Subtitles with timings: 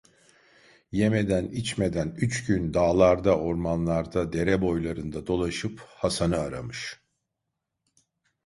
[0.91, 7.01] Yemeden, içmeden üç gün dağlarda, ormanlarda, dere boylarında dolaşıp Hasan'ı aramış.